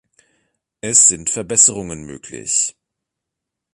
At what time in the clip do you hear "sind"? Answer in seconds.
1.09-1.29